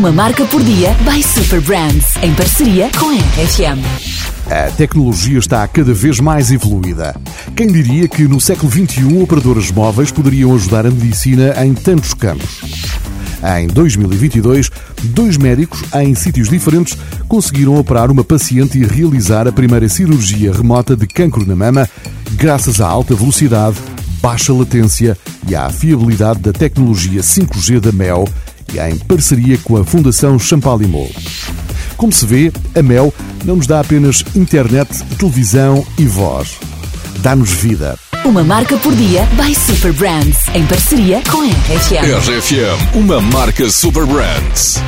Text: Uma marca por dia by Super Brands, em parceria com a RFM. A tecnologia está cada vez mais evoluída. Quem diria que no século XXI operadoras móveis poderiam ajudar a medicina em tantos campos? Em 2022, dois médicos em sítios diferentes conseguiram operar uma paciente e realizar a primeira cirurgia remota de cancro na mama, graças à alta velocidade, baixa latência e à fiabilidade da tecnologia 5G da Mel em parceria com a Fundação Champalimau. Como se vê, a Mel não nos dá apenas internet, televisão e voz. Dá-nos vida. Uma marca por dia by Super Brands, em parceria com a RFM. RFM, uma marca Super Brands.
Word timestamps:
Uma 0.00 0.12
marca 0.12 0.46
por 0.46 0.62
dia 0.64 0.96
by 1.04 1.22
Super 1.22 1.60
Brands, 1.60 2.16
em 2.22 2.34
parceria 2.34 2.88
com 2.98 3.10
a 3.10 3.12
RFM. 3.12 3.84
A 4.50 4.70
tecnologia 4.70 5.38
está 5.38 5.68
cada 5.68 5.92
vez 5.92 6.18
mais 6.20 6.50
evoluída. 6.50 7.14
Quem 7.54 7.66
diria 7.66 8.08
que 8.08 8.22
no 8.22 8.40
século 8.40 8.72
XXI 8.72 9.22
operadoras 9.22 9.70
móveis 9.70 10.10
poderiam 10.10 10.54
ajudar 10.54 10.86
a 10.86 10.90
medicina 10.90 11.54
em 11.62 11.74
tantos 11.74 12.14
campos? 12.14 12.62
Em 13.58 13.66
2022, 13.66 14.70
dois 15.02 15.36
médicos 15.36 15.84
em 15.94 16.14
sítios 16.14 16.48
diferentes 16.48 16.96
conseguiram 17.28 17.76
operar 17.76 18.10
uma 18.10 18.24
paciente 18.24 18.78
e 18.78 18.86
realizar 18.86 19.46
a 19.46 19.52
primeira 19.52 19.86
cirurgia 19.86 20.50
remota 20.50 20.96
de 20.96 21.06
cancro 21.06 21.44
na 21.44 21.54
mama, 21.54 21.86
graças 22.36 22.80
à 22.80 22.88
alta 22.88 23.14
velocidade, 23.14 23.76
baixa 24.22 24.50
latência 24.50 25.14
e 25.46 25.54
à 25.54 25.68
fiabilidade 25.68 26.40
da 26.40 26.54
tecnologia 26.54 27.20
5G 27.20 27.80
da 27.80 27.92
Mel 27.92 28.26
em 28.78 28.96
parceria 28.98 29.58
com 29.58 29.76
a 29.76 29.84
Fundação 29.84 30.38
Champalimau. 30.38 31.08
Como 31.96 32.12
se 32.12 32.24
vê, 32.24 32.52
a 32.74 32.82
Mel 32.82 33.12
não 33.44 33.56
nos 33.56 33.66
dá 33.66 33.80
apenas 33.80 34.24
internet, 34.34 35.04
televisão 35.18 35.84
e 35.98 36.06
voz. 36.06 36.58
Dá-nos 37.18 37.50
vida. 37.50 37.98
Uma 38.24 38.44
marca 38.44 38.76
por 38.78 38.94
dia 38.94 39.26
by 39.36 39.54
Super 39.54 39.92
Brands, 39.92 40.38
em 40.54 40.64
parceria 40.66 41.22
com 41.30 41.42
a 41.42 41.46
RFM. 41.46 42.04
RFM, 42.18 42.96
uma 42.96 43.20
marca 43.20 43.68
Super 43.70 44.06
Brands. 44.06 44.80